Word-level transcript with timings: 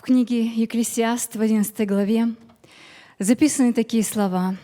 В 0.00 0.02
книге 0.02 0.46
Екклесиаст 0.46 1.36
в 1.36 1.42
11 1.42 1.86
главе 1.86 2.34
записаны 3.18 3.74
такие 3.74 4.02
слова. 4.02 4.56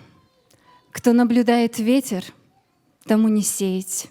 «Кто 0.90 1.12
наблюдает 1.12 1.78
ветер, 1.78 2.24
тому 3.04 3.28
не 3.28 3.42
сеять, 3.42 4.08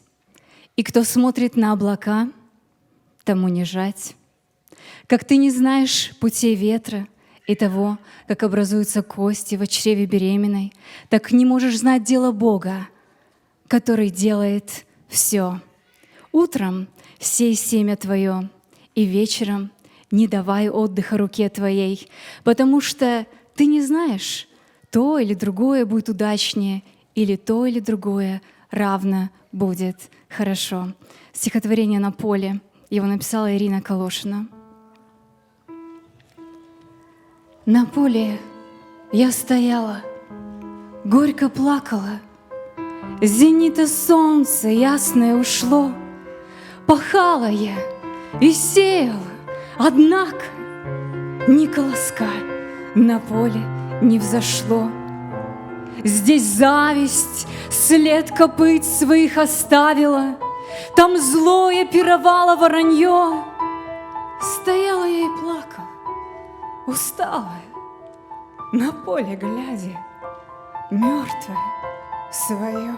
и 0.75 0.83
кто 0.83 1.03
смотрит 1.03 1.55
на 1.55 1.71
облака, 1.71 2.29
тому 3.23 3.47
не 3.47 3.65
жать. 3.65 4.15
Как 5.07 5.25
ты 5.25 5.37
не 5.37 5.49
знаешь 5.49 6.15
путей 6.19 6.53
ветра 6.53 7.07
и 7.47 7.55
того, 7.55 7.97
как 8.27 8.43
образуются 8.43 9.01
кости 9.01 9.55
в 9.55 9.67
чреве 9.67 10.05
беременной, 10.05 10.73
так 11.09 11.31
не 11.31 11.43
можешь 11.43 11.79
знать 11.79 12.03
дело 12.03 12.33
Бога, 12.33 12.87
который 13.67 14.11
делает 14.11 14.85
все. 15.07 15.59
Утром 16.31 16.87
сей 17.17 17.55
семя 17.55 17.95
твое, 17.95 18.47
и 18.93 19.05
вечером 19.05 19.71
не 20.11 20.27
давай 20.27 20.69
отдыха 20.69 21.17
руке 21.17 21.49
твоей, 21.49 22.09
потому 22.43 22.81
что 22.81 23.25
ты 23.55 23.65
не 23.65 23.81
знаешь, 23.81 24.47
то 24.91 25.17
или 25.17 25.33
другое 25.33 25.85
будет 25.85 26.09
удачнее, 26.09 26.83
или 27.15 27.35
то 27.35 27.65
или 27.65 27.79
другое 27.79 28.41
равно 28.71 29.29
будет 29.51 29.97
хорошо. 30.29 30.93
Стихотворение 31.33 31.99
на 31.99 32.11
поле. 32.11 32.61
Его 32.89 33.07
написала 33.07 33.55
Ирина 33.55 33.81
Калошина. 33.81 34.47
На 37.65 37.85
поле 37.85 38.37
я 39.11 39.31
стояла, 39.31 40.01
горько 41.03 41.49
плакала. 41.49 42.19
Зенита 43.21 43.87
солнце 43.87 44.69
ясное 44.69 45.35
ушло. 45.35 45.91
Пахала 46.85 47.49
я 47.49 47.75
и 48.39 48.51
сеяла, 48.51 49.34
однако 49.77 50.45
ни 51.47 51.67
колоска 51.67 52.29
на 52.95 53.19
поле 53.19 53.61
не 54.01 54.19
взошло. 54.19 54.89
Здесь 56.03 56.43
зависть 56.43 57.47
след 57.69 58.31
копыт 58.31 58.85
своих 58.85 59.37
оставила, 59.37 60.35
Там 60.95 61.17
злое 61.17 61.85
пировало 61.85 62.55
воронье. 62.55 63.43
Стояла 64.41 65.05
я 65.05 65.25
и 65.25 65.29
плакала, 65.39 65.87
усталая, 66.85 67.63
На 68.71 68.91
поле 68.91 69.35
глядя, 69.35 69.97
мертвое 70.91 71.57
свое. 72.31 72.95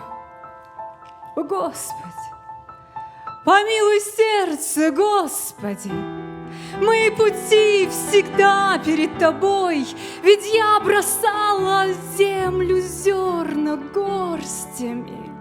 Господи, 1.35 2.27
помилуй 3.45 3.99
сердце, 3.99 4.91
Господи, 4.91 5.91
Мои 6.81 7.09
пути 7.09 7.87
всегда 7.89 8.79
перед 8.83 9.17
тобой, 9.17 9.85
Ведь 10.23 10.53
я 10.53 10.79
бросала 10.79 11.87
землю 12.17 12.79
зерна 12.79 13.77
горстями. 13.77 15.31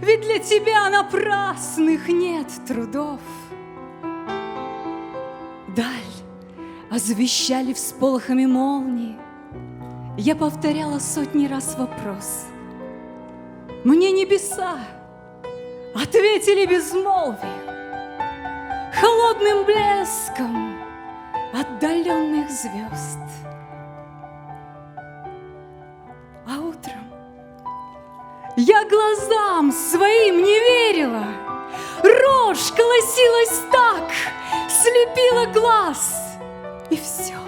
Ведь 0.00 0.20
для 0.22 0.38
тебя 0.38 0.88
напрасных 0.90 2.08
нет 2.08 2.46
трудов. 2.66 3.20
Даль 5.68 5.86
озвещали 6.90 7.72
всполохами 7.72 8.46
молнии. 8.46 9.16
Я 10.16 10.36
повторяла 10.36 10.98
сотни 10.98 11.46
раз 11.46 11.76
вопрос. 11.78 12.46
Мне 13.84 14.12
небеса 14.12 14.78
ответили 15.94 16.66
безмолвием 16.66 17.71
холодным 19.32 19.64
блеском 19.64 20.78
отдаленных 21.54 22.50
звезд. 22.50 23.18
А 26.46 26.58
утром 26.58 27.06
я 28.56 28.84
глазам 28.88 29.72
своим 29.72 30.42
не 30.42 30.58
верила. 30.58 31.24
Рожь 32.02 32.72
колосилась 32.72 33.62
так, 33.70 34.10
слепила 34.68 35.46
глаз. 35.52 36.36
И 36.90 36.96
все, 36.96 37.38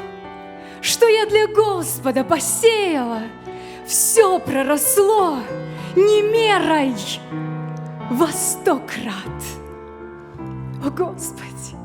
что 0.81 1.07
я 1.07 1.27
для 1.27 1.47
Господа 1.49 2.25
посеяла, 2.25 3.23
все 3.87 4.39
проросло 4.39 5.39
не 5.97 6.23
мерой 6.23 6.95
во 8.11 8.29
сто 8.29 8.79
крат. 8.79 9.54
О, 10.85 10.91
Господи, 10.91 11.77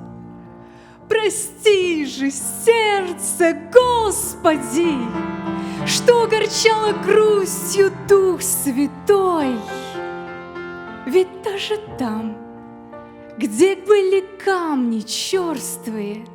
прости 1.07 2.05
же 2.05 2.29
сердце, 2.31 3.57
Господи, 3.71 4.97
что 5.87 6.23
огорчало 6.23 6.91
грустью 7.05 7.93
Дух 8.09 8.41
Святой. 8.41 9.55
Ведь 11.05 11.41
даже 11.43 11.77
там, 11.97 12.35
где 13.37 13.77
были 13.77 14.19
камни 14.43 14.99
черствые, 14.99 16.25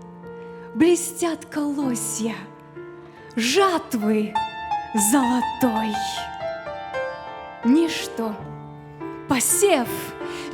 блестят 0.74 1.44
колосья, 1.44 2.34
жатвы 3.36 4.32
золотой. 5.12 5.92
Ничто, 7.66 8.34
посев— 9.28 9.88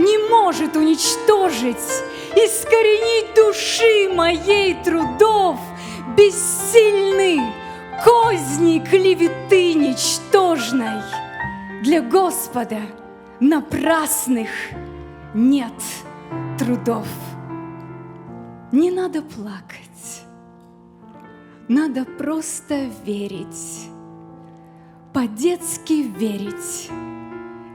не 0.01 0.17
может 0.31 0.77
уничтожить, 0.77 1.77
искоренить 2.35 3.35
души 3.35 4.09
моей 4.15 4.75
трудов, 4.83 5.59
бессильны 6.17 7.53
козни 8.03 8.79
клеветы 8.79 9.75
ничтожной. 9.75 11.03
Для 11.83 12.01
Господа 12.01 12.81
напрасных 13.41 14.49
нет 15.35 15.75
трудов. 16.59 17.07
Не 18.73 18.91
надо 18.91 19.21
плакать, 19.21 20.23
надо 21.69 22.05
просто 22.05 22.89
верить, 23.05 23.89
по-детски 25.13 25.93
верить 25.93 26.89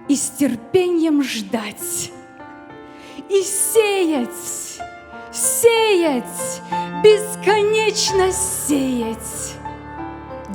и 0.07 0.16
с 0.16 0.29
терпением 0.31 1.23
ждать, 1.23 2.11
и 3.29 3.41
сеять, 3.41 4.79
сеять, 5.31 6.61
бесконечно 7.03 8.31
сеять 8.31 9.55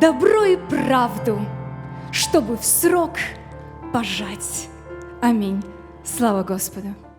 добро 0.00 0.44
и 0.44 0.56
правду, 0.56 1.38
чтобы 2.10 2.56
в 2.56 2.64
срок 2.64 3.18
пожать. 3.92 4.68
Аминь. 5.20 5.62
Слава 6.02 6.42
Господу! 6.42 7.09